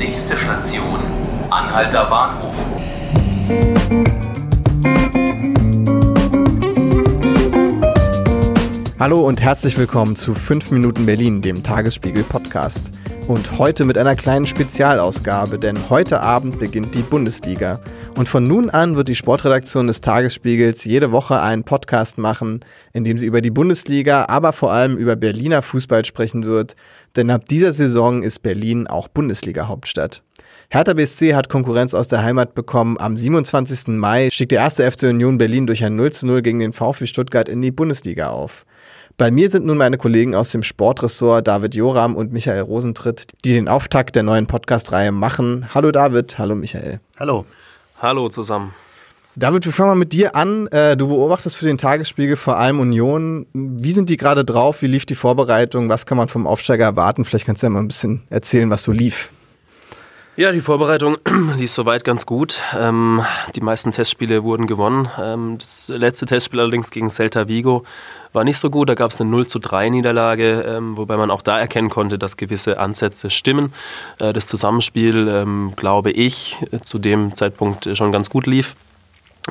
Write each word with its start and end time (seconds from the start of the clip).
Nächste 0.00 0.34
Station, 0.34 0.98
Anhalter 1.50 2.06
Bahnhof. 2.06 2.54
Hallo 8.98 9.20
und 9.20 9.42
herzlich 9.42 9.76
willkommen 9.76 10.16
zu 10.16 10.34
5 10.34 10.70
Minuten 10.70 11.04
Berlin, 11.04 11.42
dem 11.42 11.62
Tagesspiegel 11.62 12.24
Podcast. 12.24 12.92
Und 13.28 13.58
heute 13.58 13.84
mit 13.84 13.96
einer 13.96 14.16
kleinen 14.16 14.46
Spezialausgabe, 14.46 15.58
denn 15.58 15.78
heute 15.90 16.20
Abend 16.20 16.58
beginnt 16.58 16.94
die 16.94 17.02
Bundesliga. 17.02 17.80
Und 18.16 18.28
von 18.28 18.42
nun 18.42 18.70
an 18.70 18.96
wird 18.96 19.08
die 19.08 19.14
Sportredaktion 19.14 19.86
des 19.86 20.00
Tagesspiegels 20.00 20.84
jede 20.84 21.12
Woche 21.12 21.40
einen 21.40 21.62
Podcast 21.62 22.18
machen, 22.18 22.60
in 22.92 23.04
dem 23.04 23.18
sie 23.18 23.26
über 23.26 23.40
die 23.40 23.50
Bundesliga, 23.50 24.24
aber 24.28 24.52
vor 24.52 24.72
allem 24.72 24.96
über 24.96 25.14
Berliner 25.14 25.62
Fußball 25.62 26.04
sprechen 26.04 26.44
wird. 26.44 26.74
Denn 27.16 27.30
ab 27.30 27.46
dieser 27.46 27.72
Saison 27.72 28.22
ist 28.22 28.40
Berlin 28.40 28.86
auch 28.86 29.08
Bundesliga-Hauptstadt. 29.08 30.22
Hertha 30.68 30.94
BSC 30.94 31.34
hat 31.34 31.48
Konkurrenz 31.48 31.94
aus 31.94 32.06
der 32.06 32.22
Heimat 32.22 32.54
bekommen. 32.54 32.96
Am 32.98 33.16
27. 33.16 33.88
Mai 33.88 34.30
stieg 34.30 34.50
der 34.50 34.60
erste 34.60 34.88
FC 34.88 35.04
Union 35.04 35.36
Berlin 35.36 35.66
durch 35.66 35.82
ein 35.84 35.96
0 35.96 36.12
zu 36.12 36.26
0 36.26 36.42
gegen 36.42 36.60
den 36.60 36.72
VfB 36.72 37.06
Stuttgart 37.06 37.48
in 37.48 37.60
die 37.60 37.72
Bundesliga 37.72 38.28
auf. 38.28 38.64
Bei 39.18 39.30
mir 39.30 39.50
sind 39.50 39.66
nun 39.66 39.76
meine 39.76 39.98
Kollegen 39.98 40.34
aus 40.34 40.50
dem 40.50 40.62
Sportressort 40.62 41.46
David 41.46 41.74
Joram 41.74 42.14
und 42.16 42.32
Michael 42.32 42.62
Rosentritt, 42.62 43.26
die 43.44 43.52
den 43.52 43.68
Auftakt 43.68 44.14
der 44.16 44.22
neuen 44.22 44.46
Podcast-Reihe 44.46 45.12
machen. 45.12 45.66
Hallo 45.74 45.90
David, 45.90 46.38
hallo 46.38 46.54
Michael. 46.54 47.00
Hallo. 47.18 47.44
Hallo 47.98 48.28
zusammen. 48.28 48.72
David, 49.36 49.64
wir 49.64 49.72
fangen 49.72 49.90
mal 49.90 49.94
mit 49.94 50.12
dir 50.12 50.34
an. 50.34 50.66
Äh, 50.68 50.96
du 50.96 51.06
beobachtest 51.06 51.56
für 51.56 51.64
den 51.64 51.78
Tagesspiegel 51.78 52.34
vor 52.34 52.56
allem 52.56 52.80
Union. 52.80 53.46
Wie 53.52 53.92
sind 53.92 54.10
die 54.10 54.16
gerade 54.16 54.44
drauf? 54.44 54.82
Wie 54.82 54.88
lief 54.88 55.06
die 55.06 55.14
Vorbereitung? 55.14 55.88
Was 55.88 56.04
kann 56.04 56.18
man 56.18 56.26
vom 56.26 56.48
Aufsteiger 56.48 56.84
erwarten? 56.84 57.24
Vielleicht 57.24 57.46
kannst 57.46 57.62
du 57.62 57.66
ja 57.66 57.70
mal 57.70 57.78
ein 57.78 57.88
bisschen 57.88 58.22
erzählen, 58.28 58.68
was 58.70 58.82
so 58.82 58.90
lief. 58.90 59.30
Ja, 60.36 60.50
die 60.50 60.60
Vorbereitung 60.60 61.16
lief 61.58 61.70
soweit 61.70 62.02
ganz 62.02 62.26
gut. 62.26 62.60
Ähm, 62.76 63.22
die 63.54 63.60
meisten 63.60 63.92
Testspiele 63.92 64.42
wurden 64.42 64.66
gewonnen. 64.66 65.08
Ähm, 65.20 65.58
das 65.58 65.92
letzte 65.94 66.26
Testspiel 66.26 66.58
allerdings 66.58 66.90
gegen 66.90 67.08
Celta 67.08 67.46
Vigo 67.46 67.84
war 68.32 68.42
nicht 68.42 68.58
so 68.58 68.68
gut. 68.68 68.88
Da 68.88 68.94
gab 68.94 69.12
es 69.12 69.20
eine 69.20 69.30
0 69.30 69.46
zu 69.46 69.60
3 69.60 69.90
Niederlage, 69.90 70.62
ähm, 70.66 70.96
wobei 70.96 71.16
man 71.16 71.30
auch 71.30 71.42
da 71.42 71.60
erkennen 71.60 71.90
konnte, 71.90 72.18
dass 72.18 72.36
gewisse 72.36 72.80
Ansätze 72.80 73.30
stimmen. 73.30 73.72
Äh, 74.18 74.32
das 74.32 74.48
Zusammenspiel, 74.48 75.28
ähm, 75.28 75.72
glaube 75.76 76.10
ich, 76.10 76.56
zu 76.82 76.98
dem 76.98 77.36
Zeitpunkt 77.36 77.88
schon 77.96 78.10
ganz 78.10 78.28
gut 78.28 78.46
lief. 78.46 78.74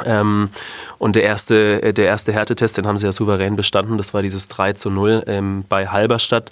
Ähm, 0.05 0.49
und 0.97 1.15
der 1.15 1.23
erste, 1.23 1.81
äh, 1.81 1.93
der 1.93 2.05
erste 2.05 2.33
Härtetest, 2.33 2.77
den 2.77 2.87
haben 2.87 2.97
sie 2.97 3.05
ja 3.05 3.11
souverän 3.11 3.55
bestanden. 3.55 3.97
Das 3.97 4.13
war 4.13 4.21
dieses 4.21 4.47
3 4.47 4.73
zu 4.73 4.89
0 4.89 5.23
ähm, 5.27 5.65
bei 5.67 5.87
Halberstadt. 5.87 6.51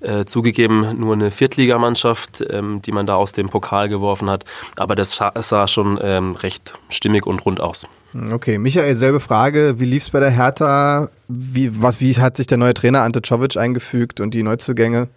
Äh, 0.00 0.24
zugegeben 0.24 0.98
nur 0.98 1.14
eine 1.14 1.30
Viertligamannschaft, 1.30 2.44
ähm, 2.50 2.82
die 2.82 2.90
man 2.90 3.06
da 3.06 3.14
aus 3.14 3.32
dem 3.32 3.48
Pokal 3.48 3.88
geworfen 3.88 4.28
hat. 4.28 4.44
Aber 4.76 4.96
das 4.96 5.16
sah 5.16 5.68
schon 5.68 5.96
ähm, 6.02 6.34
recht 6.34 6.74
stimmig 6.88 7.24
und 7.24 7.46
rund 7.46 7.60
aus. 7.60 7.86
Okay, 8.32 8.58
Michael, 8.58 8.96
selbe 8.96 9.20
Frage. 9.20 9.78
Wie 9.78 9.84
lief 9.84 10.02
es 10.02 10.10
bei 10.10 10.18
der 10.18 10.30
Hertha? 10.30 11.08
Wie, 11.28 11.80
was, 11.80 12.00
wie 12.00 12.14
hat 12.16 12.36
sich 12.36 12.48
der 12.48 12.58
neue 12.58 12.74
Trainer 12.74 13.02
Ante 13.02 13.22
Czovic 13.22 13.56
eingefügt 13.56 14.20
und 14.20 14.34
die 14.34 14.42
Neuzugänge? 14.42 15.08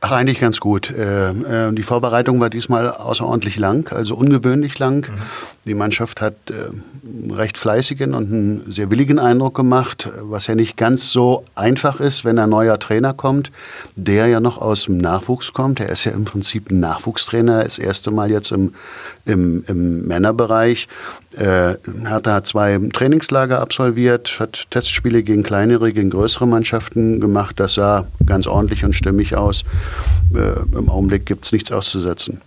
Ach, 0.00 0.12
eigentlich 0.12 0.40
ganz 0.40 0.60
gut. 0.60 0.90
Äh, 0.90 1.30
äh, 1.30 1.72
die 1.72 1.82
Vorbereitung 1.82 2.38
war 2.38 2.50
diesmal 2.50 2.90
außerordentlich 2.90 3.56
lang, 3.56 3.90
also 3.92 4.14
ungewöhnlich 4.14 4.78
lang. 4.78 5.08
Mhm. 5.10 5.22
Die 5.64 5.74
Mannschaft 5.74 6.20
hat 6.20 6.34
äh, 6.50 7.32
recht 7.32 7.56
fleißigen 7.56 8.14
und 8.14 8.30
einen 8.30 8.70
sehr 8.70 8.90
willigen 8.90 9.18
Eindruck 9.18 9.54
gemacht, 9.54 10.08
was 10.20 10.48
ja 10.48 10.54
nicht 10.54 10.76
ganz 10.76 11.12
so 11.12 11.44
einfach 11.54 11.98
ist, 11.98 12.24
wenn 12.24 12.38
ein 12.38 12.50
neuer 12.50 12.78
Trainer 12.78 13.14
kommt, 13.14 13.50
der 13.96 14.26
ja 14.26 14.38
noch 14.38 14.58
aus 14.58 14.84
dem 14.84 14.98
Nachwuchs 14.98 15.54
kommt. 15.54 15.80
Er 15.80 15.88
ist 15.88 16.04
ja 16.04 16.12
im 16.12 16.26
Prinzip 16.26 16.70
ein 16.70 16.78
Nachwuchstrainer, 16.78 17.64
das 17.64 17.78
erste 17.78 18.10
Mal 18.10 18.30
jetzt 18.30 18.52
im, 18.52 18.74
im, 19.24 19.64
im 19.66 20.06
Männerbereich. 20.06 20.88
Äh, 21.36 21.74
hat 22.06 22.26
da 22.26 22.42
zwei 22.44 22.78
Trainingslager 22.94 23.60
absolviert, 23.60 24.40
hat 24.40 24.70
Testspiele 24.70 25.22
gegen 25.22 25.42
kleinere, 25.42 25.92
gegen 25.92 26.08
größere 26.08 26.46
Mannschaften 26.46 27.20
gemacht. 27.20 27.60
Das 27.60 27.74
sah 27.74 28.06
ganz 28.24 28.46
ordentlich 28.46 28.84
und 28.86 28.94
stimmig 28.94 29.36
aus. 29.36 29.62
Äh, 30.34 30.76
Im 30.76 30.88
Augenblick 30.88 31.26
gibt 31.26 31.44
es 31.44 31.52
nichts 31.52 31.70
auszusetzen. 31.70 32.40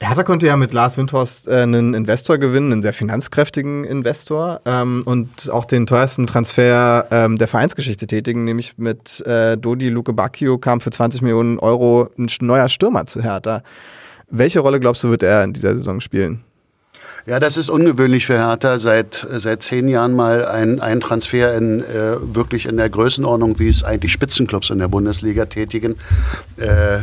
Hertha 0.00 0.24
konnte 0.24 0.46
ja 0.46 0.56
mit 0.56 0.72
Lars 0.72 0.98
Windhorst 0.98 1.46
äh, 1.46 1.62
einen 1.62 1.94
Investor 1.94 2.38
gewinnen, 2.38 2.72
einen 2.72 2.82
sehr 2.82 2.92
finanzkräftigen 2.92 3.84
Investor 3.84 4.60
ähm, 4.66 5.02
und 5.06 5.50
auch 5.50 5.64
den 5.64 5.86
teuersten 5.86 6.26
Transfer 6.26 7.06
ähm, 7.12 7.38
der 7.38 7.46
Vereinsgeschichte 7.48 8.08
tätigen, 8.08 8.44
nämlich 8.44 8.76
mit 8.78 9.24
äh, 9.26 9.56
Dodi 9.56 9.88
Luke 9.90 10.12
Bacchio 10.12 10.58
kam 10.58 10.80
für 10.80 10.90
20 10.90 11.22
Millionen 11.22 11.60
Euro 11.60 12.08
ein 12.18 12.26
neuer 12.40 12.68
Stürmer 12.68 13.06
zu 13.06 13.22
Hertha. 13.22 13.62
Welche 14.28 14.58
Rolle 14.58 14.80
glaubst 14.80 15.04
du, 15.04 15.10
wird 15.10 15.22
er 15.22 15.44
in 15.44 15.52
dieser 15.52 15.74
Saison 15.74 16.00
spielen? 16.00 16.42
Ja, 17.28 17.40
das 17.40 17.56
ist 17.56 17.68
ungewöhnlich 17.68 18.24
für 18.24 18.38
Hertha, 18.38 18.78
seit, 18.78 19.26
seit 19.32 19.60
zehn 19.60 19.88
Jahren 19.88 20.14
mal 20.14 20.46
ein, 20.46 20.78
ein 20.80 21.00
Transfer 21.00 21.56
in, 21.56 21.82
äh, 21.82 22.18
wirklich 22.20 22.66
in 22.66 22.76
der 22.76 22.88
Größenordnung, 22.88 23.58
wie 23.58 23.66
es 23.66 23.82
eigentlich 23.82 24.12
Spitzenclubs 24.12 24.70
in 24.70 24.78
der 24.78 24.86
Bundesliga 24.86 25.46
tätigen. 25.46 25.96
Äh, 26.56 26.98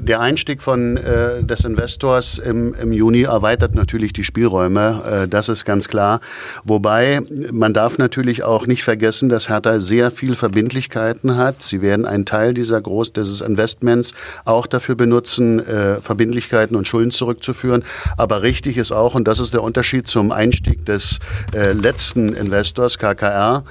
der 0.00 0.20
Einstieg 0.20 0.62
von, 0.62 0.96
äh, 0.96 1.44
des 1.44 1.66
Investors 1.66 2.38
im, 2.38 2.72
im 2.72 2.90
Juni 2.90 3.24
erweitert 3.24 3.74
natürlich 3.74 4.14
die 4.14 4.24
Spielräume, 4.24 5.24
äh, 5.24 5.28
das 5.28 5.50
ist 5.50 5.66
ganz 5.66 5.88
klar. 5.88 6.20
Wobei, 6.64 7.20
man 7.52 7.74
darf 7.74 7.98
natürlich 7.98 8.44
auch 8.44 8.66
nicht 8.66 8.82
vergessen, 8.82 9.28
dass 9.28 9.50
Hertha 9.50 9.78
sehr 9.78 10.10
viel 10.10 10.36
Verbindlichkeiten 10.36 11.36
hat. 11.36 11.60
Sie 11.60 11.82
werden 11.82 12.06
einen 12.06 12.24
Teil 12.24 12.54
dieser 12.54 12.80
Groß, 12.80 13.12
dieses 13.12 13.42
Investments 13.42 14.14
auch 14.46 14.66
dafür 14.66 14.94
benutzen, 14.94 15.58
äh, 15.58 16.00
Verbindlichkeiten 16.00 16.76
und 16.76 16.88
Schulden 16.88 17.10
zurückzuführen. 17.10 17.84
Aber 18.16 18.40
richtig 18.40 18.78
ist 18.78 18.90
auch, 18.90 19.14
und 19.14 19.28
das 19.28 19.38
ist 19.38 19.52
der 19.52 19.65
Unterschied 19.66 20.08
zum 20.08 20.32
Einstieg 20.32 20.86
des 20.86 21.18
äh, 21.52 21.72
letzten 21.72 22.32
Investors, 22.32 22.98
KKR, 22.98 23.64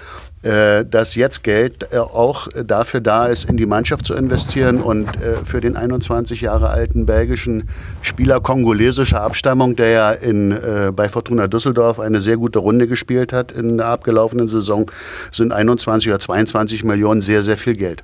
äh, 0.45 0.85
dass 0.85 1.15
jetzt 1.15 1.43
Geld 1.43 1.91
äh, 1.91 1.97
auch 1.97 2.47
dafür 2.53 3.01
da 3.01 3.25
ist, 3.25 3.49
in 3.49 3.57
die 3.57 3.65
Mannschaft 3.65 4.05
zu 4.05 4.13
investieren 4.13 4.79
und 4.79 5.07
äh, 5.15 5.37
für 5.43 5.59
den 5.59 5.75
21 5.75 6.41
Jahre 6.41 6.69
alten 6.69 7.07
belgischen 7.07 7.67
Spieler 8.03 8.39
kongolesischer 8.41 9.21
Abstammung, 9.21 9.75
der 9.75 9.89
ja 9.89 10.11
in, 10.11 10.55
bei 10.95 11.09
Fortuna 11.09 11.47
Düsseldorf 11.47 11.99
eine 11.99 12.21
sehr 12.21 12.37
gute 12.37 12.59
Runde 12.59 12.85
gespielt 12.87 13.33
hat 13.33 13.51
in 13.51 13.77
der 13.77 13.87
abgelaufenen 13.87 14.47
Saison, 14.47 14.91
sind 15.31 15.51
21 15.51 16.09
oder 16.09 16.19
22 16.19 16.83
Millionen 16.83 17.21
sehr, 17.21 17.41
sehr 17.41 17.57
viel 17.57 17.75
Geld. 17.75 18.03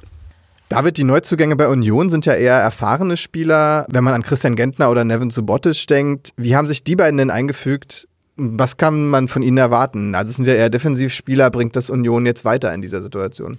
David, 0.71 0.95
die 0.95 1.03
Neuzugänge 1.03 1.57
bei 1.57 1.67
Union 1.67 2.09
sind 2.09 2.25
ja 2.25 2.33
eher 2.33 2.55
erfahrene 2.55 3.17
Spieler. 3.17 3.85
Wenn 3.89 4.05
man 4.05 4.13
an 4.13 4.23
Christian 4.23 4.55
Gentner 4.55 4.89
oder 4.89 5.03
Nevin 5.03 5.29
Subotic 5.29 5.85
denkt, 5.87 6.29
wie 6.37 6.55
haben 6.55 6.69
sich 6.69 6.85
die 6.85 6.95
beiden 6.95 7.17
denn 7.17 7.29
eingefügt? 7.29 8.07
Was 8.37 8.77
kann 8.77 9.09
man 9.09 9.27
von 9.27 9.43
ihnen 9.43 9.57
erwarten? 9.57 10.15
Also 10.15 10.29
es 10.29 10.37
sind 10.37 10.45
ja 10.45 10.53
eher 10.53 10.69
Defensivspieler, 10.69 11.49
bringt 11.51 11.75
das 11.75 11.89
Union 11.89 12.25
jetzt 12.25 12.45
weiter 12.45 12.73
in 12.73 12.81
dieser 12.81 13.01
Situation? 13.01 13.57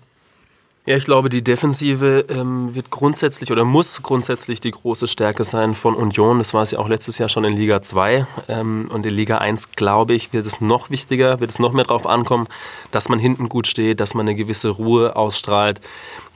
Ja, 0.85 0.97
ich 0.97 1.05
glaube, 1.05 1.29
die 1.29 1.45
Defensive 1.45 2.25
ähm, 2.29 2.75
wird 2.75 2.91
grundsätzlich 2.91 3.53
oder 3.53 3.65
muss 3.65 4.03
grundsätzlich 4.03 4.59
die 4.59 4.73
große 4.73 5.07
Stärke 5.07 5.45
sein 5.45 5.77
von 5.77 5.95
Union. 5.95 6.39
Das 6.39 6.55
war 6.55 6.63
es 6.63 6.73
ja 6.73 6.81
auch 6.81 6.89
letztes 6.89 7.19
Jahr 7.19 7.29
schon 7.29 7.45
in 7.45 7.57
Liga 7.57 7.83
2. 7.83 8.27
Ähm, 8.49 8.89
und 8.93 9.07
in 9.07 9.15
Liga 9.15 9.39
1, 9.39 9.77
glaube 9.77 10.15
ich, 10.15 10.33
wird 10.33 10.45
es 10.45 10.61
noch 10.61 10.91
wichtiger, 10.91 11.39
wird 11.39 11.53
es 11.53 11.61
noch 11.61 11.73
mehr 11.73 11.85
darauf 11.85 12.05
ankommen, 12.05 12.49
dass 12.91 13.09
man 13.09 13.21
hinten 13.21 13.49
gut 13.49 13.69
steht, 13.69 14.01
dass 14.01 14.15
man 14.15 14.27
eine 14.27 14.35
gewisse 14.35 14.71
Ruhe 14.71 15.15
ausstrahlt, 15.15 15.81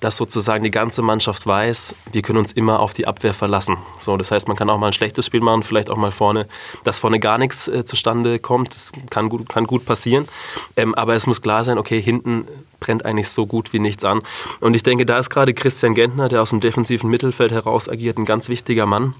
dass 0.00 0.16
sozusagen 0.16 0.62
die 0.62 0.70
ganze 0.70 1.02
Mannschaft 1.02 1.46
weiß, 1.46 1.94
wir 2.12 2.22
können 2.22 2.38
uns 2.38 2.52
immer 2.52 2.80
auf 2.80 2.92
die 2.92 3.06
Abwehr 3.06 3.34
verlassen. 3.34 3.76
So, 3.98 4.16
das 4.16 4.30
heißt, 4.30 4.48
man 4.48 4.56
kann 4.56 4.68
auch 4.68 4.78
mal 4.78 4.88
ein 4.88 4.92
schlechtes 4.92 5.26
Spiel 5.26 5.40
machen, 5.40 5.62
vielleicht 5.62 5.90
auch 5.90 5.96
mal 5.96 6.10
vorne, 6.10 6.46
dass 6.84 6.98
vorne 6.98 7.18
gar 7.18 7.38
nichts 7.38 7.68
äh, 7.68 7.84
zustande 7.84 8.38
kommt. 8.38 8.74
Das 8.74 8.92
kann 9.10 9.28
gut, 9.28 9.48
kann 9.48 9.66
gut 9.66 9.86
passieren. 9.86 10.28
Ähm, 10.76 10.94
aber 10.94 11.14
es 11.14 11.26
muss 11.26 11.40
klar 11.40 11.64
sein, 11.64 11.78
okay, 11.78 12.00
hinten 12.00 12.46
brennt 12.78 13.04
eigentlich 13.04 13.30
so 13.30 13.46
gut 13.46 13.72
wie 13.72 13.78
nichts 13.78 14.04
an. 14.04 14.20
Und 14.60 14.74
ich 14.74 14.82
denke, 14.82 15.06
da 15.06 15.18
ist 15.18 15.30
gerade 15.30 15.54
Christian 15.54 15.94
Gentner, 15.94 16.28
der 16.28 16.42
aus 16.42 16.50
dem 16.50 16.60
defensiven 16.60 17.10
Mittelfeld 17.10 17.52
heraus 17.52 17.88
agiert, 17.88 18.18
ein 18.18 18.26
ganz 18.26 18.48
wichtiger 18.48 18.86
Mann. 18.86 19.14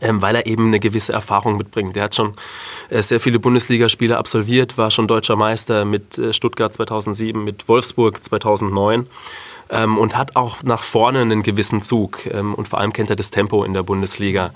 Ähm, 0.00 0.20
weil 0.20 0.34
er 0.34 0.46
eben 0.46 0.66
eine 0.66 0.80
gewisse 0.80 1.12
Erfahrung 1.12 1.56
mitbringt. 1.56 1.94
Der 1.94 2.02
hat 2.04 2.16
schon 2.16 2.34
äh, 2.90 3.00
sehr 3.00 3.20
viele 3.20 3.38
Bundesligaspiele 3.38 4.18
absolviert, 4.18 4.76
war 4.76 4.90
schon 4.90 5.06
deutscher 5.06 5.36
Meister 5.36 5.84
mit 5.84 6.18
äh, 6.18 6.32
Stuttgart 6.32 6.74
2007, 6.74 7.44
mit 7.44 7.68
Wolfsburg 7.68 8.24
2009 8.24 9.06
ähm, 9.74 9.98
und 9.98 10.16
hat 10.16 10.36
auch 10.36 10.62
nach 10.62 10.82
vorne 10.82 11.20
einen 11.20 11.42
gewissen 11.42 11.82
Zug 11.82 12.26
ähm, 12.26 12.54
und 12.54 12.68
vor 12.68 12.78
allem 12.78 12.92
kennt 12.92 13.10
er 13.10 13.16
das 13.16 13.30
Tempo 13.30 13.64
in 13.64 13.74
der 13.74 13.82
Bundesliga. 13.82 14.52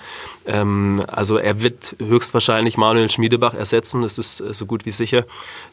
Ähm, 0.47 1.03
also 1.09 1.37
er 1.37 1.63
wird 1.63 1.97
höchstwahrscheinlich 1.99 2.79
Manuel 2.79 3.11
Schmiedebach 3.11 3.55
ersetzen, 3.55 4.03
das 4.03 4.19
ist 4.19 4.41
äh, 4.41 4.55
so 4.55 4.67
gut 4.67 4.87
wie 4.87 4.93
sicher, 4.93 5.25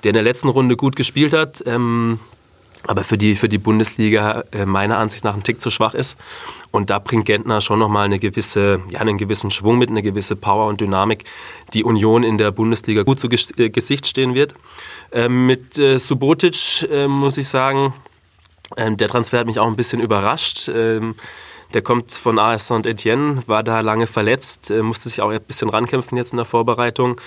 der 0.04 0.10
in 0.10 0.16
der 0.16 0.24
letzten 0.24 0.50
Runde 0.50 0.76
gut 0.76 0.96
gespielt 0.96 1.34
hat. 1.34 1.64
Ähm, 1.66 2.20
aber 2.88 3.04
für 3.04 3.18
die, 3.18 3.36
für 3.36 3.50
die 3.50 3.58
Bundesliga 3.58 4.44
äh, 4.52 4.66
meiner 4.66 5.00
Ansicht 5.00 5.24
nach 5.24 5.34
ein 5.34 5.42
Tick 5.42 5.60
zu 5.60 5.72
schwach 5.72 5.96
ist. 5.96 6.20
Und 6.70 6.92
da 6.92 7.00
bringt 7.00 7.26
Gentner 7.26 7.62
schon 7.62 7.80
nochmal 7.80 8.06
eine 8.06 8.20
gewisse, 8.20 8.80
ja, 8.90 9.00
einen 9.00 9.18
gewissen 9.18 9.50
Schwung 9.50 9.80
mit, 9.80 9.90
eine 9.90 10.04
gewisse 10.04 10.36
Power 10.36 10.68
und 10.68 10.82
Dynamik, 10.82 11.24
die 11.74 11.84
Union 11.84 12.22
in 12.22 12.38
der 12.38 12.52
Bundesliga 12.52 13.02
gut 13.02 13.20
zu 13.20 13.28
äh, 13.28 13.70
Gesicht 13.70 14.06
stehen 14.06 14.36
wird. 14.36 14.54
Ähm, 15.12 15.48
mit 15.48 15.80
äh, 15.80 15.98
Subotic 15.98 16.88
äh, 16.92 17.08
muss 17.08 17.38
ich 17.38 17.48
sagen, 17.48 17.94
ähm, 18.78 18.98
der 18.98 19.08
Transfer 19.08 19.40
hat 19.40 19.48
mich 19.48 19.60
auch 19.60 19.68
ein 19.68 19.76
bisschen 19.76 20.02
überrascht. 20.02 20.70
Ähm, 20.70 21.16
Der 21.74 21.82
kommt 21.82 22.12
von 22.12 22.40
AS 22.40 22.68
Saint-Etienne, 22.68 23.44
war 23.48 23.64
da 23.64 23.82
lange 23.82 24.08
verletzt, 24.08 24.72
äh, 24.72 24.82
musste 24.82 25.10
sich 25.10 25.22
auch 25.22 25.32
ein 25.32 25.42
bisschen 25.42 25.70
rankämpfen 25.70 26.18
jetzt 26.18 26.32
in 26.32 26.38
der 26.38 26.46
Vorbereitung. 26.46 27.20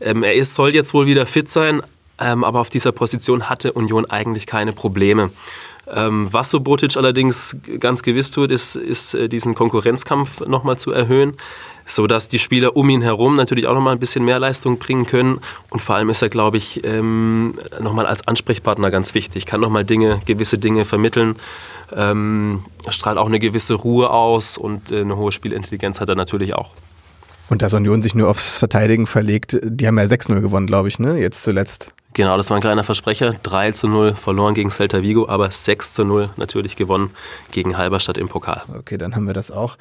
Ähm, 0.00 0.22
er 0.24 0.34
ist, 0.34 0.54
soll 0.54 0.74
jetzt 0.74 0.92
wohl 0.92 1.06
wieder 1.06 1.26
fit 1.26 1.48
sein, 1.48 1.80
ähm, 2.18 2.44
aber 2.44 2.60
auf 2.60 2.68
dieser 2.68 2.92
Position 2.92 3.48
hatte 3.48 3.72
Union 3.72 4.04
eigentlich 4.04 4.46
keine 4.46 4.72
Probleme. 4.72 5.30
Ähm, 5.86 6.28
was 6.32 6.50
Subotic 6.50 6.96
allerdings 6.96 7.56
ganz 7.78 8.02
gewiss 8.02 8.30
tut, 8.30 8.50
ist, 8.50 8.74
ist 8.76 9.14
äh, 9.14 9.28
diesen 9.28 9.54
Konkurrenzkampf 9.54 10.40
nochmal 10.40 10.76
zu 10.76 10.90
erhöhen, 10.90 11.34
sodass 11.86 12.28
die 12.28 12.38
Spieler 12.38 12.76
um 12.76 12.88
ihn 12.88 13.02
herum 13.02 13.36
natürlich 13.36 13.66
auch 13.66 13.74
nochmal 13.74 13.94
ein 13.94 13.98
bisschen 13.98 14.24
mehr 14.24 14.38
Leistung 14.38 14.78
bringen 14.78 15.06
können. 15.06 15.38
Und 15.70 15.80
vor 15.80 15.96
allem 15.96 16.08
ist 16.10 16.22
er, 16.22 16.28
glaube 16.28 16.56
ich, 16.56 16.84
ähm, 16.84 17.54
nochmal 17.80 18.06
als 18.06 18.26
Ansprechpartner 18.26 18.90
ganz 18.90 19.14
wichtig, 19.14 19.46
kann 19.46 19.60
nochmal 19.60 19.84
Dinge, 19.84 20.20
gewisse 20.24 20.58
Dinge 20.58 20.84
vermitteln. 20.84 21.36
Ähm, 21.94 22.64
strahlt 22.88 23.18
auch 23.18 23.26
eine 23.26 23.38
gewisse 23.38 23.74
Ruhe 23.74 24.10
aus 24.10 24.58
und 24.58 24.90
äh, 24.90 25.00
eine 25.00 25.16
hohe 25.16 25.32
Spielintelligenz 25.32 26.00
hat 26.00 26.08
er 26.08 26.14
natürlich 26.14 26.54
auch. 26.54 26.70
Und 27.50 27.60
dass 27.60 27.74
Union 27.74 28.00
sich 28.00 28.14
nur 28.14 28.28
aufs 28.28 28.56
Verteidigen 28.56 29.06
verlegt, 29.06 29.58
die 29.62 29.86
haben 29.86 29.98
ja 29.98 30.04
6-0 30.04 30.40
gewonnen, 30.40 30.66
glaube 30.66 30.88
ich, 30.88 30.98
ne? 30.98 31.18
Jetzt 31.18 31.42
zuletzt. 31.42 31.92
Genau, 32.14 32.36
das 32.36 32.48
war 32.48 32.56
ein 32.56 32.60
kleiner 32.60 32.84
Versprecher. 32.84 33.34
3 33.42 33.72
zu 33.72 33.88
0 33.88 34.14
verloren 34.14 34.54
gegen 34.54 34.70
Celta 34.70 35.02
Vigo, 35.02 35.28
aber 35.28 35.50
6 35.50 35.94
zu 35.94 36.04
0 36.04 36.30
natürlich 36.36 36.76
gewonnen 36.76 37.10
gegen 37.50 37.76
Halberstadt 37.76 38.18
im 38.18 38.28
Pokal. 38.28 38.62
Okay, 38.78 38.96
dann 38.96 39.16
haben 39.16 39.26
wir 39.26 39.34
das 39.34 39.50
auch. 39.50 39.76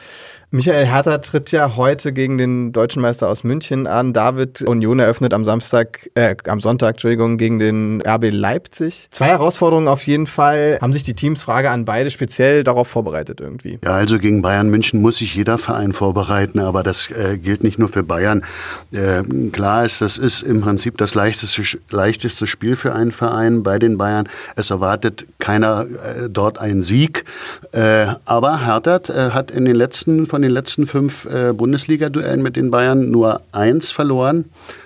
Michael 0.49 0.85
Hertha 0.85 1.17
tritt 1.17 1.51
ja 1.51 1.75
heute 1.77 2.13
gegen 2.13 2.37
den 2.37 2.71
deutschen 2.73 3.01
Meister 3.01 3.27
aus 3.27 3.43
München 3.43 3.87
an. 3.87 4.13
David 4.13 4.61
Union 4.61 4.99
eröffnet 4.99 5.33
am 5.33 5.45
Samstag, 5.45 6.11
äh, 6.13 6.35
am 6.47 6.59
Sonntag, 6.59 6.91
Entschuldigung, 6.91 7.37
gegen 7.37 7.57
den 7.57 8.03
RB 8.05 8.29
Leipzig. 8.31 9.07
Zwei 9.09 9.27
Herausforderungen 9.27 9.87
auf 9.87 10.05
jeden 10.05 10.27
Fall. 10.27 10.77
Haben 10.79 10.93
sich 10.93 11.01
die 11.01 11.15
Teams, 11.15 11.41
Frage 11.41 11.71
an 11.71 11.85
beide, 11.85 12.11
speziell 12.11 12.63
darauf 12.63 12.87
vorbereitet 12.87 13.41
irgendwie? 13.41 13.79
Ja, 13.83 13.91
also 13.93 14.19
gegen 14.19 14.43
Bayern 14.43 14.69
München 14.69 15.01
muss 15.01 15.17
sich 15.17 15.33
jeder 15.33 15.57
Verein 15.57 15.91
vorbereiten, 15.91 16.59
aber 16.59 16.83
das 16.83 17.09
äh, 17.09 17.37
gilt 17.39 17.63
nicht 17.63 17.79
nur 17.79 17.89
für 17.89 18.03
Bayern. 18.03 18.43
Äh, 18.91 19.23
klar 19.51 19.85
ist, 19.85 20.01
das 20.01 20.19
ist 20.19 20.43
im 20.43 20.61
Prinzip 20.61 20.99
das 20.99 21.15
leichteste, 21.15 21.79
leichteste 21.89 22.22
Spiel 22.29 22.75
für 22.75 22.93
einen 22.93 23.11
Verein 23.11 23.63
bei 23.63 23.79
den 23.79 23.97
Bayern. 23.97 24.27
Es 24.55 24.71
erwartet 24.71 25.25
keiner 25.39 25.83
äh, 25.83 26.29
dort 26.29 26.59
einen 26.59 26.81
Sieg. 26.81 27.25
Äh, 27.71 28.07
aber 28.25 28.65
Hertha 28.65 28.97
äh, 29.09 29.31
hat 29.31 29.51
in 29.51 29.65
den 29.65 29.75
letzten 29.75 30.25
von 30.25 30.41
den 30.41 30.51
letzten 30.51 30.87
fünf 30.87 31.25
äh, 31.25 31.53
Bundesliga-Duellen 31.53 32.41
mit 32.41 32.55
den 32.55 32.71
Bayern 32.71 33.11
nur 33.11 33.41
eins 33.51 33.91
verloren, 33.91 34.45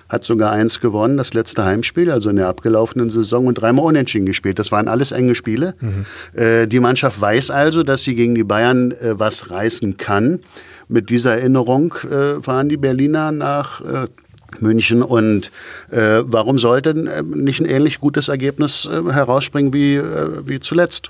hat 0.10 0.24
sogar 0.24 0.52
eins 0.52 0.80
gewonnen, 0.80 1.18
das 1.18 1.34
letzte 1.34 1.66
Heimspiel, 1.66 2.12
also 2.12 2.30
in 2.30 2.38
der 2.38 2.48
abgelaufenen 2.48 3.10
Saison 3.10 3.48
und 3.48 3.56
dreimal 3.56 3.86
unentschieden 3.86 4.26
gespielt. 4.26 4.60
Das 4.60 4.72
waren 4.72 4.88
alles 4.88 5.12
enge 5.12 5.36
Spiele. 5.36 5.76
Mhm. 5.80 6.06
Äh, 6.40 6.68
die 6.68 6.80
Mannschaft 6.80 7.20
weiß 7.20 7.52
also, 7.52 7.84
dass 7.84 8.04
sie 8.04 8.16
gegen 8.16 8.36
die 8.36 8.44
Bayern 8.44 8.92
äh, 8.92 9.20
was 9.20 9.50
reißen 9.52 9.98
kann. 9.98 10.40
Mit 10.90 11.10
dieser 11.10 11.36
Erinnerung 11.38 11.94
äh, 12.10 12.42
fahren 12.42 12.70
die 12.70 12.78
Berliner 12.78 13.34
nach 13.34 13.82
äh, 13.82 14.08
München 14.60 15.04
und 15.04 15.52
äh, 15.92 16.22
warum 16.24 16.60
sollte 16.60 16.92
äh, 16.92 17.24
nicht 17.24 17.60
ein 17.60 17.66
ähnlich 17.66 18.00
gutes 18.00 18.28
Ergebnis 18.28 18.90
herausspringen 18.90 19.74
wie, 19.74 20.00
wie 20.00 20.60
zuletzt? 20.60 21.10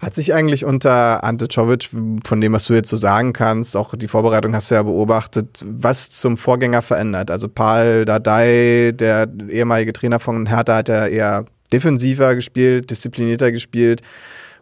Hat 0.00 0.14
sich 0.14 0.34
eigentlich 0.34 0.66
unter 0.66 1.24
Ante 1.24 1.48
Czovic, 1.48 1.88
von 2.24 2.40
dem, 2.40 2.52
was 2.52 2.64
du 2.64 2.74
jetzt 2.74 2.90
so 2.90 2.98
sagen 2.98 3.32
kannst, 3.32 3.76
auch 3.76 3.94
die 3.94 4.08
Vorbereitung 4.08 4.54
hast 4.54 4.70
du 4.70 4.74
ja 4.74 4.82
beobachtet, 4.82 5.48
was 5.64 6.10
zum 6.10 6.36
Vorgänger 6.36 6.82
verändert? 6.82 7.30
Also 7.30 7.48
Paul 7.48 8.04
Dardai, 8.04 8.92
der 8.94 9.26
ehemalige 9.48 9.94
Trainer 9.94 10.20
von 10.20 10.46
Hertha, 10.46 10.76
hat 10.76 10.90
ja 10.90 11.06
eher 11.06 11.46
defensiver 11.72 12.34
gespielt, 12.34 12.90
disziplinierter 12.90 13.52
gespielt. 13.52 14.02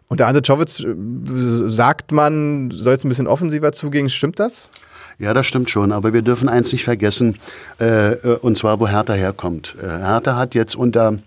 Unter 0.07 0.27
Ante 0.27 0.41
Czovic 0.41 0.79
äh, 0.79 1.69
sagt 1.69 2.13
man, 2.13 2.71
soll 2.71 2.93
es 2.93 3.03
ein 3.03 3.09
bisschen 3.09 3.27
offensiver 3.27 3.73
zugehen. 3.73 4.07
Stimmt 4.07 4.39
das? 4.39 4.71
Ja, 5.17 5.33
das 5.33 5.45
stimmt 5.45 5.69
schon. 5.69 5.91
Aber 5.91 6.13
wir 6.13 6.21
dürfen 6.21 6.49
eins 6.49 6.71
nicht 6.71 6.83
vergessen, 6.83 7.37
äh, 7.79 8.13
äh 8.13 8.37
und 8.41 8.57
zwar, 8.57 8.79
wo 8.79 8.87
Hertha 8.87 9.13
herkommt. 9.13 9.75
Äh, 9.81 9.87
Hertha 9.87 10.35
hat 10.35 10.55
jetzt 10.55 10.75
unter 10.75 11.19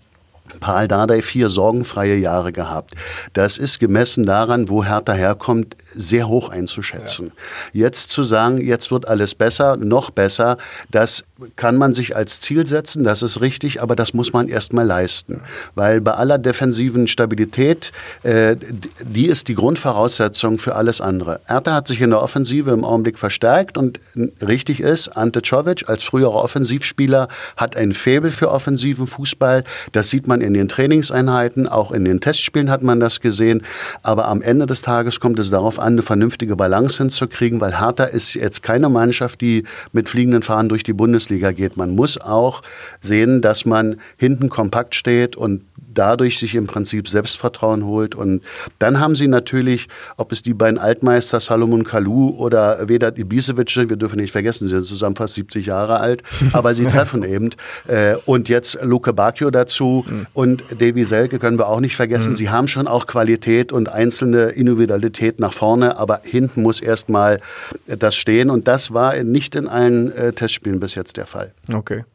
Paul 0.59 0.87
Dardai 0.87 1.21
vier 1.21 1.49
sorgenfreie 1.49 2.15
Jahre 2.15 2.51
gehabt. 2.51 2.93
Das 3.33 3.57
ist 3.57 3.79
gemessen 3.79 4.25
daran, 4.25 4.69
wo 4.69 4.83
Hertha 4.83 5.13
herkommt, 5.13 5.75
sehr 5.95 6.27
hoch 6.27 6.49
einzuschätzen. 6.49 7.31
Ja. 7.73 7.85
Jetzt 7.85 8.11
zu 8.11 8.23
sagen, 8.23 8.59
jetzt 8.59 8.91
wird 8.91 9.07
alles 9.07 9.35
besser, 9.35 9.77
noch 9.77 10.11
besser, 10.11 10.57
das 10.91 11.23
kann 11.55 11.77
man 11.77 11.93
sich 11.93 12.15
als 12.15 12.39
Ziel 12.39 12.65
setzen, 12.65 13.03
das 13.03 13.21
ist 13.21 13.41
richtig, 13.41 13.81
aber 13.81 13.95
das 13.95 14.13
muss 14.13 14.33
man 14.33 14.47
erst 14.47 14.73
mal 14.73 14.85
leisten. 14.85 15.41
Weil 15.75 16.01
bei 16.01 16.13
aller 16.13 16.37
defensiven 16.37 17.07
Stabilität, 17.07 17.91
äh, 18.23 18.55
die 19.01 19.27
ist 19.27 19.47
die 19.47 19.55
Grundvoraussetzung 19.55 20.59
für 20.59 20.75
alles 20.75 21.01
andere. 21.01 21.39
Hertha 21.45 21.73
hat 21.73 21.87
sich 21.87 22.01
in 22.01 22.09
der 22.09 22.21
Offensive 22.21 22.71
im 22.71 22.83
Augenblick 22.83 23.17
verstärkt 23.17 23.77
und 23.77 23.99
richtig 24.41 24.79
ist, 24.79 25.09
Ante 25.09 25.41
Czovic 25.41 25.87
als 25.87 26.03
früherer 26.03 26.35
Offensivspieler 26.35 27.27
hat 27.57 27.75
ein 27.75 27.93
Faible 27.93 28.31
für 28.31 28.51
offensiven 28.51 29.07
Fußball. 29.07 29.63
Das 29.91 30.09
sieht 30.09 30.27
man 30.27 30.38
in 30.41 30.53
den 30.53 30.67
Trainingseinheiten, 30.67 31.67
auch 31.67 31.91
in 31.91 32.05
den 32.05 32.21
Testspielen 32.21 32.69
hat 32.69 32.83
man 32.83 32.99
das 32.99 33.19
gesehen. 33.19 33.63
Aber 34.01 34.27
am 34.27 34.41
Ende 34.41 34.65
des 34.65 34.81
Tages 34.81 35.19
kommt 35.19 35.39
es 35.39 35.49
darauf 35.49 35.79
an, 35.79 35.93
eine 35.93 36.01
vernünftige 36.01 36.55
Balance 36.55 36.97
hinzukriegen, 36.97 37.61
weil 37.61 37.79
Hertha 37.79 38.05
ist 38.05 38.33
jetzt 38.33 38.63
keine 38.63 38.89
Mannschaft, 38.89 39.41
die 39.41 39.63
mit 39.91 40.09
fliegenden 40.09 40.43
Fahnen 40.43 40.69
durch 40.69 40.83
die 40.83 40.93
Bundesliga 40.93 41.51
geht. 41.51 41.77
Man 41.77 41.95
muss 41.95 42.19
auch 42.19 42.61
sehen, 42.99 43.41
dass 43.41 43.65
man 43.65 43.97
hinten 44.17 44.49
kompakt 44.49 44.95
steht 44.95 45.35
und 45.35 45.61
dadurch 45.93 46.39
sich 46.39 46.55
im 46.55 46.67
Prinzip 46.67 47.07
Selbstvertrauen 47.07 47.85
holt. 47.85 48.15
Und 48.15 48.41
dann 48.79 48.99
haben 48.99 49.15
sie 49.15 49.27
natürlich, 49.27 49.87
ob 50.17 50.31
es 50.31 50.41
die 50.43 50.53
beiden 50.53 50.79
Altmeister 50.79 51.39
Salomon 51.39 51.83
Kalou 51.83 52.29
oder 52.37 52.87
Vedat 52.87 53.17
Ibisevic 53.17 53.69
sind, 53.69 53.89
wir 53.89 53.97
dürfen 53.97 54.19
nicht 54.19 54.31
vergessen, 54.31 54.67
sie 54.67 54.75
sind 54.75 54.85
zusammen 54.85 55.15
fast 55.15 55.35
70 55.35 55.65
Jahre 55.65 55.99
alt, 55.99 56.23
aber 56.53 56.73
sie 56.73 56.85
treffen 56.87 57.23
eben. 57.23 57.49
Äh, 57.87 58.15
und 58.25 58.49
jetzt 58.49 58.77
Luke 58.81 59.11
Bacchio 59.13 59.51
dazu 59.51 60.05
mhm. 60.07 60.27
Und 60.33 60.63
Davy 60.79 61.05
Selke 61.05 61.39
können 61.39 61.57
wir 61.57 61.67
auch 61.67 61.79
nicht 61.79 61.95
vergessen. 61.95 62.31
Mhm. 62.31 62.35
Sie 62.35 62.49
haben 62.49 62.67
schon 62.67 62.87
auch 62.87 63.07
Qualität 63.07 63.71
und 63.71 63.89
einzelne 63.89 64.49
Individualität 64.49 65.39
nach 65.39 65.53
vorne, 65.53 65.97
aber 65.97 66.21
hinten 66.23 66.61
muss 66.61 66.81
erstmal 66.81 67.39
das 67.87 68.15
stehen. 68.15 68.49
Und 68.49 68.67
das 68.67 68.93
war 68.93 69.15
nicht 69.23 69.55
in 69.55 69.67
allen 69.67 70.11
äh, 70.11 70.33
Testspielen 70.33 70.79
bis 70.79 70.95
jetzt 70.95 71.17
der 71.17 71.25
Fall. 71.25 71.53
Okay. 71.71 72.05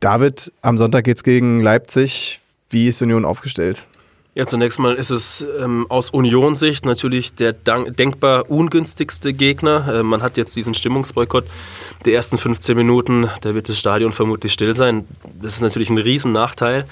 David, 0.00 0.52
am 0.62 0.78
Sonntag 0.78 1.04
geht 1.04 1.16
es 1.16 1.22
gegen 1.24 1.60
Leipzig. 1.60 2.40
Wie 2.70 2.88
ist 2.88 3.02
Union 3.02 3.24
aufgestellt? 3.24 3.86
Ja, 4.38 4.46
zunächst 4.46 4.78
mal 4.78 4.94
ist 4.94 5.10
es 5.10 5.44
ähm, 5.60 5.86
aus 5.88 6.10
Unionssicht 6.10 6.86
natürlich 6.86 7.34
der 7.34 7.52
denkbar 7.52 8.48
ungünstigste 8.48 9.32
Gegner. 9.32 9.92
Äh, 9.92 10.02
man 10.04 10.22
hat 10.22 10.36
jetzt 10.36 10.54
diesen 10.54 10.74
Stimmungsboykott 10.74 11.44
der 12.04 12.14
ersten 12.14 12.38
15 12.38 12.76
Minuten, 12.76 13.28
da 13.40 13.56
wird 13.56 13.68
das 13.68 13.80
Stadion 13.80 14.12
vermutlich 14.12 14.52
still 14.52 14.76
sein. 14.76 15.08
Das 15.42 15.54
ist 15.54 15.60
natürlich 15.62 15.90
ein 15.90 15.98
Riesennachteil, 15.98 16.84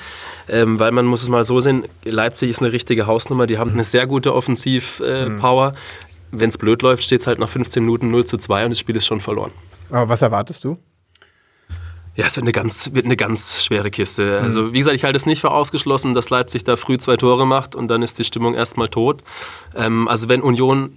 ähm, 0.48 0.80
weil 0.80 0.90
man 0.90 1.06
muss 1.06 1.22
es 1.22 1.28
mal 1.28 1.44
so 1.44 1.60
sehen, 1.60 1.84
Leipzig 2.02 2.50
ist 2.50 2.62
eine 2.62 2.72
richtige 2.72 3.06
Hausnummer, 3.06 3.46
die 3.46 3.58
haben 3.58 3.70
eine 3.70 3.84
sehr 3.84 4.08
gute 4.08 4.34
Offensivpower. 4.34 5.68
Äh, 5.68 5.70
mhm. 5.70 5.76
Wenn 6.32 6.48
es 6.48 6.58
blöd 6.58 6.82
läuft, 6.82 7.04
steht 7.04 7.20
es 7.20 7.28
halt 7.28 7.38
nach 7.38 7.48
15 7.48 7.80
Minuten 7.80 8.10
0 8.10 8.24
zu 8.24 8.38
2 8.38 8.64
und 8.64 8.70
das 8.70 8.80
Spiel 8.80 8.96
ist 8.96 9.06
schon 9.06 9.20
verloren. 9.20 9.52
Aber 9.88 10.08
was 10.08 10.20
erwartest 10.20 10.64
du? 10.64 10.78
Ja, 12.16 12.24
es 12.24 12.36
wird 12.36 12.44
eine 12.44 12.52
ganz, 12.52 12.94
wird 12.94 13.04
eine 13.04 13.16
ganz 13.16 13.62
schwere 13.62 13.90
Kiste. 13.90 14.40
Also, 14.40 14.62
mhm. 14.62 14.72
wie 14.72 14.78
gesagt, 14.78 14.96
ich 14.96 15.04
halte 15.04 15.16
es 15.16 15.26
nicht 15.26 15.42
für 15.42 15.50
ausgeschlossen, 15.50 16.14
dass 16.14 16.30
Leipzig 16.30 16.64
da 16.64 16.76
früh 16.76 16.96
zwei 16.96 17.18
Tore 17.18 17.46
macht 17.46 17.74
und 17.74 17.88
dann 17.88 18.02
ist 18.02 18.18
die 18.18 18.24
Stimmung 18.24 18.54
erstmal 18.54 18.88
tot. 18.88 19.22
Ähm, 19.74 20.08
also, 20.08 20.28
wenn 20.30 20.40
Union 20.40 20.92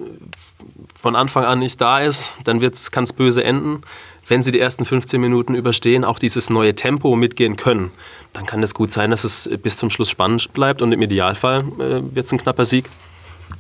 von 0.95 1.17
Anfang 1.17 1.43
an 1.43 1.59
nicht 1.59 1.79
da 1.81 1.99
ist, 1.99 2.39
dann 2.45 2.59
kann 2.91 3.03
es 3.03 3.13
böse 3.13 3.43
enden. 3.43 3.81
Wenn 4.27 4.41
sie 4.41 4.51
die 4.51 4.59
ersten 4.59 4.85
15 4.85 5.19
Minuten 5.19 5.55
überstehen, 5.55 6.05
auch 6.05 6.19
dieses 6.19 6.49
neue 6.49 6.75
Tempo 6.75 7.15
mitgehen 7.15 7.57
können, 7.57 7.91
dann 8.31 8.45
kann 8.45 8.61
es 8.63 8.73
gut 8.73 8.91
sein, 8.91 9.11
dass 9.11 9.23
es 9.23 9.49
bis 9.61 9.75
zum 9.77 9.89
Schluss 9.89 10.09
spannend 10.09 10.53
bleibt 10.53 10.81
und 10.81 10.91
im 10.91 11.01
Idealfall 11.01 11.63
äh, 11.79 12.15
wird 12.15 12.27
es 12.27 12.31
ein 12.31 12.37
knapper 12.37 12.63
Sieg. 12.63 12.85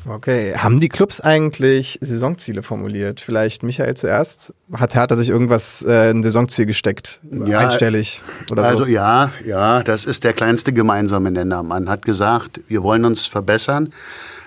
Okay, 0.07 0.55
haben 0.57 0.79
die 0.79 0.89
Clubs 0.89 1.19
eigentlich 1.21 1.97
Saisonziele 2.01 2.63
formuliert? 2.63 3.19
Vielleicht 3.19 3.63
Michael 3.63 3.95
zuerst? 3.95 4.53
Hat 4.73 4.95
Hertha 4.95 5.15
sich 5.15 5.29
irgendwas 5.29 5.83
äh, 5.83 6.11
ein 6.11 6.23
Saisonziel 6.23 6.65
gesteckt? 6.65 7.19
Ja, 7.45 7.59
einstellig 7.59 8.21
oder 8.51 8.63
Also 8.63 8.85
so? 8.85 8.89
ja, 8.89 9.31
ja, 9.45 9.83
das 9.83 10.05
ist 10.05 10.23
der 10.23 10.33
kleinste 10.33 10.73
gemeinsame 10.73 11.31
Nenner. 11.31 11.63
Man 11.63 11.89
hat 11.89 12.03
gesagt, 12.05 12.61
wir 12.67 12.81
wollen 12.83 13.05
uns 13.05 13.25
verbessern. 13.25 13.91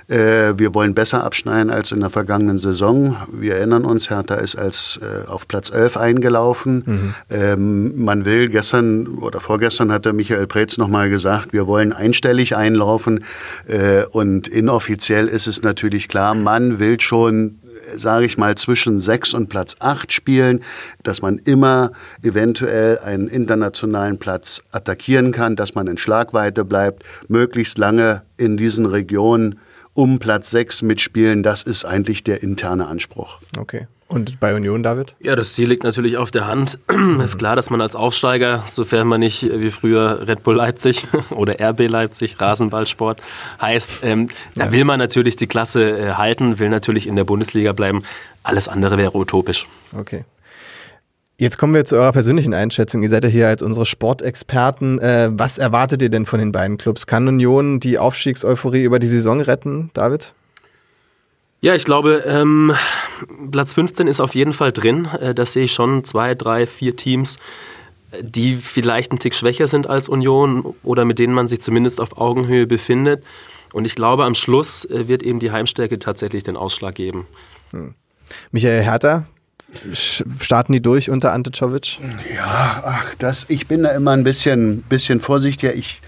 Äh, 0.08 0.58
wir 0.58 0.74
wollen 0.74 0.94
besser 0.94 1.24
abschneiden 1.24 1.70
als 1.70 1.92
in 1.92 2.00
der 2.00 2.10
vergangenen 2.10 2.58
Saison. 2.58 3.16
Wir 3.32 3.56
erinnern 3.56 3.84
uns, 3.84 4.10
Hertha 4.10 4.34
ist 4.36 4.56
als 4.56 5.00
äh, 5.02 5.28
auf 5.28 5.48
Platz 5.48 5.70
11 5.70 5.96
eingelaufen. 5.96 6.82
Mhm. 6.84 7.14
Ähm, 7.30 8.04
man 8.04 8.24
will 8.24 8.48
gestern 8.48 9.18
oder 9.18 9.40
vorgestern 9.40 9.92
hatte 9.92 10.12
Michael 10.12 10.46
Preetz 10.46 10.78
nochmal 10.78 11.10
gesagt, 11.10 11.52
wir 11.52 11.66
wollen 11.66 11.92
einstellig 11.92 12.56
einlaufen. 12.56 13.24
Äh, 13.66 14.04
und 14.06 14.48
inoffiziell 14.48 15.28
ist 15.28 15.46
es 15.46 15.62
natürlich 15.62 16.08
klar, 16.08 16.34
man 16.34 16.78
will 16.78 17.00
schon 17.00 17.58
sage 17.96 18.26
ich 18.26 18.38
mal, 18.38 18.54
zwischen 18.56 18.98
6 18.98 19.34
und 19.34 19.48
Platz 19.48 19.76
8 19.78 20.12
spielen, 20.12 20.60
dass 21.02 21.22
man 21.22 21.38
immer 21.38 21.92
eventuell 22.22 22.98
einen 22.98 23.28
internationalen 23.28 24.18
Platz 24.18 24.62
attackieren 24.70 25.32
kann, 25.32 25.56
dass 25.56 25.74
man 25.74 25.86
in 25.86 25.98
Schlagweite 25.98 26.64
bleibt, 26.64 27.04
möglichst 27.28 27.78
lange 27.78 28.22
in 28.36 28.56
diesen 28.56 28.86
Regionen 28.86 29.58
um 29.94 30.18
Platz 30.18 30.50
6 30.50 30.82
mitspielen. 30.82 31.42
Das 31.42 31.62
ist 31.62 31.84
eigentlich 31.84 32.24
der 32.24 32.42
interne 32.42 32.86
Anspruch. 32.86 33.38
Okay. 33.58 33.86
Und 34.12 34.40
bei 34.40 34.54
Union, 34.54 34.82
David? 34.82 35.14
Ja, 35.20 35.36
das 35.36 35.54
Ziel 35.54 35.70
liegt 35.70 35.84
natürlich 35.84 36.18
auf 36.18 36.30
der 36.30 36.46
Hand. 36.46 36.78
ist 37.24 37.38
klar, 37.38 37.56
dass 37.56 37.70
man 37.70 37.80
als 37.80 37.96
Aufsteiger, 37.96 38.62
sofern 38.66 39.08
man 39.08 39.20
nicht 39.20 39.42
wie 39.42 39.70
früher 39.70 40.28
Red 40.28 40.42
Bull 40.42 40.56
Leipzig 40.56 41.06
oder 41.30 41.58
RB 41.58 41.88
Leipzig, 41.88 42.38
Rasenballsport 42.38 43.22
heißt, 43.60 44.04
ähm, 44.04 44.28
ja. 44.54 44.66
da 44.66 44.72
will 44.72 44.84
man 44.84 44.98
natürlich 44.98 45.36
die 45.36 45.46
Klasse 45.46 45.98
äh, 45.98 46.12
halten, 46.12 46.58
will 46.58 46.68
natürlich 46.68 47.06
in 47.06 47.16
der 47.16 47.24
Bundesliga 47.24 47.72
bleiben. 47.72 48.02
Alles 48.42 48.68
andere 48.68 48.98
wäre 48.98 49.16
utopisch. 49.16 49.66
Okay. 49.96 50.24
Jetzt 51.42 51.58
kommen 51.58 51.74
wir 51.74 51.84
zu 51.84 51.96
eurer 51.96 52.12
persönlichen 52.12 52.54
Einschätzung. 52.54 53.02
Ihr 53.02 53.08
seid 53.08 53.24
ja 53.24 53.28
hier 53.28 53.48
als 53.48 53.62
unsere 53.62 53.84
Sportexperten. 53.84 55.00
Äh, 55.00 55.28
was 55.32 55.58
erwartet 55.58 56.00
ihr 56.00 56.08
denn 56.08 56.24
von 56.24 56.38
den 56.38 56.52
beiden 56.52 56.78
Clubs? 56.78 57.08
Kann 57.08 57.26
Union 57.26 57.80
die 57.80 57.98
Aufstiegseuphorie 57.98 58.84
über 58.84 59.00
die 59.00 59.08
Saison 59.08 59.40
retten, 59.40 59.90
David? 59.92 60.34
Ja, 61.60 61.74
ich 61.74 61.84
glaube, 61.84 62.22
ähm, 62.28 62.72
Platz 63.50 63.74
15 63.74 64.06
ist 64.06 64.20
auf 64.20 64.36
jeden 64.36 64.52
Fall 64.52 64.70
drin. 64.70 65.08
Äh, 65.20 65.34
das 65.34 65.54
sehe 65.54 65.64
ich 65.64 65.72
schon. 65.72 66.04
Zwei, 66.04 66.36
drei, 66.36 66.64
vier 66.64 66.94
Teams, 66.94 67.38
die 68.20 68.54
vielleicht 68.54 69.10
ein 69.10 69.18
Tick 69.18 69.34
schwächer 69.34 69.66
sind 69.66 69.90
als 69.90 70.08
Union 70.08 70.76
oder 70.84 71.04
mit 71.04 71.18
denen 71.18 71.34
man 71.34 71.48
sich 71.48 71.60
zumindest 71.60 72.00
auf 72.00 72.18
Augenhöhe 72.18 72.68
befindet. 72.68 73.24
Und 73.72 73.84
ich 73.84 73.96
glaube, 73.96 74.26
am 74.26 74.36
Schluss 74.36 74.84
äh, 74.84 75.08
wird 75.08 75.24
eben 75.24 75.40
die 75.40 75.50
Heimstärke 75.50 75.98
tatsächlich 75.98 76.44
den 76.44 76.56
Ausschlag 76.56 76.94
geben. 76.94 77.26
Hm. 77.72 77.94
Michael 78.52 78.84
Hertha, 78.84 79.26
starten 79.92 80.72
die 80.72 80.82
durch 80.82 81.10
unter 81.10 81.32
Ante 81.32 81.50
Czovic? 81.50 81.98
Ja, 82.34 82.82
ach, 82.84 83.14
das, 83.18 83.46
ich 83.48 83.66
bin 83.66 83.82
da 83.82 83.90
immer 83.90 84.12
ein 84.12 84.24
bisschen, 84.24 84.82
bisschen 84.82 85.20
vorsichtiger. 85.20 85.74
Ich 85.74 86.02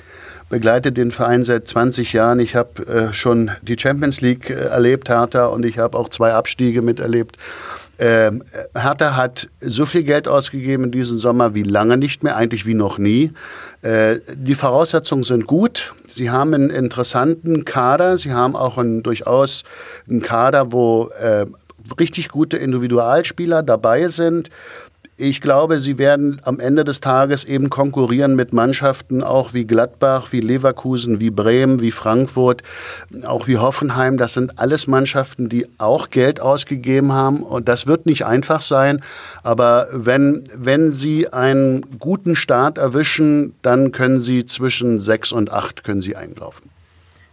begleite 0.48 0.92
den 0.92 1.10
Verein 1.10 1.44
seit 1.44 1.66
20 1.66 2.12
Jahren. 2.12 2.38
Ich 2.38 2.54
habe 2.54 2.86
äh, 2.86 3.12
schon 3.12 3.50
die 3.62 3.76
Champions 3.78 4.20
League 4.20 4.50
äh, 4.50 4.54
erlebt, 4.54 5.08
Hertha, 5.08 5.46
und 5.46 5.64
ich 5.64 5.78
habe 5.78 5.98
auch 5.98 6.08
zwei 6.08 6.32
Abstiege 6.32 6.82
miterlebt. 6.82 7.36
Ähm, 7.98 8.42
Hertha 8.74 9.16
hat 9.16 9.48
so 9.60 9.86
viel 9.86 10.02
Geld 10.02 10.26
ausgegeben 10.26 10.84
in 10.84 10.90
diesem 10.90 11.18
Sommer 11.18 11.54
wie 11.54 11.62
lange 11.62 11.96
nicht 11.96 12.24
mehr, 12.24 12.36
eigentlich 12.36 12.66
wie 12.66 12.74
noch 12.74 12.98
nie. 12.98 13.32
Äh, 13.82 14.16
die 14.34 14.56
Voraussetzungen 14.56 15.22
sind 15.22 15.46
gut. 15.46 15.94
Sie 16.06 16.30
haben 16.30 16.54
einen 16.54 16.70
interessanten 16.70 17.64
Kader. 17.64 18.16
Sie 18.16 18.32
haben 18.32 18.56
auch 18.56 18.78
einen, 18.78 19.02
durchaus 19.02 19.62
einen 20.08 20.22
Kader, 20.22 20.72
wo 20.72 21.10
äh, 21.20 21.46
richtig 21.98 22.28
gute 22.28 22.56
Individualspieler 22.56 23.62
dabei 23.62 24.08
sind 24.08 24.50
ich 25.16 25.40
glaube, 25.40 25.78
sie 25.78 25.96
werden 25.96 26.40
am 26.42 26.58
Ende 26.58 26.82
des 26.82 27.00
Tages 27.00 27.44
eben 27.44 27.70
konkurrieren 27.70 28.34
mit 28.34 28.52
Mannschaften 28.52 29.22
auch 29.22 29.54
wie 29.54 29.64
Gladbach, 29.64 30.32
wie 30.32 30.40
Leverkusen, 30.40 31.20
wie 31.20 31.30
Bremen, 31.30 31.80
wie 31.80 31.92
Frankfurt, 31.92 32.64
auch 33.24 33.46
wie 33.46 33.58
Hoffenheim. 33.58 34.16
Das 34.16 34.34
sind 34.34 34.58
alles 34.58 34.88
Mannschaften, 34.88 35.48
die 35.48 35.68
auch 35.78 36.10
Geld 36.10 36.40
ausgegeben 36.40 37.12
haben. 37.12 37.44
Und 37.44 37.68
das 37.68 37.86
wird 37.86 38.06
nicht 38.06 38.26
einfach 38.26 38.60
sein. 38.60 39.02
Aber 39.44 39.86
wenn, 39.92 40.42
wenn 40.52 40.90
sie 40.90 41.28
einen 41.28 41.86
guten 42.00 42.34
Start 42.34 42.76
erwischen, 42.76 43.54
dann 43.62 43.92
können 43.92 44.18
sie 44.18 44.44
zwischen 44.46 44.98
sechs 44.98 45.30
und 45.30 45.52
acht 45.52 45.84
können 45.84 46.00
sie 46.00 46.16
einlaufen. 46.16 46.70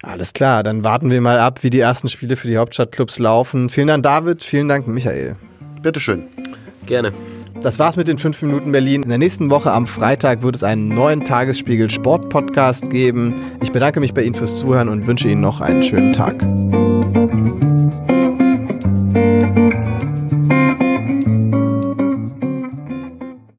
Alles 0.04 0.34
klar, 0.34 0.64
dann 0.64 0.84
warten 0.84 1.12
wir 1.12 1.22
mal 1.22 1.40
ab, 1.40 1.64
wie 1.64 1.70
die 1.70 1.80
ersten 1.80 2.10
Spiele 2.10 2.36
für 2.36 2.48
die 2.48 2.58
Hauptstadtclubs 2.58 3.20
laufen. 3.20 3.70
Vielen 3.70 3.88
Dank, 3.88 4.04
David. 4.04 4.44
Vielen 4.44 4.68
Dank, 4.68 4.88
Michael. 4.88 5.36
Bitteschön. 5.82 6.24
Gerne. 6.88 7.12
Das 7.62 7.78
war's 7.78 7.96
mit 7.96 8.08
den 8.08 8.18
5 8.18 8.42
Minuten 8.42 8.72
Berlin. 8.72 9.04
In 9.04 9.10
der 9.10 9.20
nächsten 9.20 9.52
Woche 9.52 9.72
am 9.72 9.86
Freitag 9.86 10.42
wird 10.42 10.56
es 10.56 10.64
einen 10.64 10.88
neuen 10.88 11.24
Tagesspiegel 11.24 11.92
Sport 11.92 12.30
Podcast 12.30 12.90
geben. 12.90 13.36
Ich 13.62 13.72
bedanke 13.72 14.00
mich 14.00 14.16
bei 14.16 14.24
Ihnen 14.24 14.34
fürs 14.34 14.60
Zuhören 14.60 14.90
und 14.90 15.06
wünsche 15.06 15.28
Ihnen 15.28 15.42
noch 15.42 15.62
einen 15.62 15.82
schönen 15.82 16.12
Tag. 16.12 16.36